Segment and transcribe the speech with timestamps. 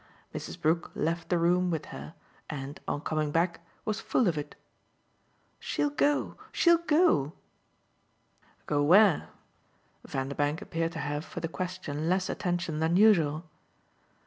[0.33, 0.59] Mrs.
[0.59, 2.15] Brook left the room with her
[2.49, 4.55] and, on coming back, was full of it.
[5.59, 7.33] "She'll go, she'll go!"
[8.65, 9.29] "Go where?"
[10.03, 13.47] Vanderbank appeared to have for the question less attention than usual.